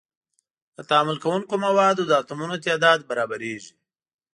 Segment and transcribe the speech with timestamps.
[0.75, 3.71] د تعامل کوونکو موادو د اتومونو تعداد برابریږي.